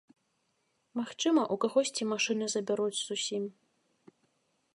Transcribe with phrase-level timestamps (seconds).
[0.99, 3.43] Магчыма, у кагосьці машыны забяруць зусім.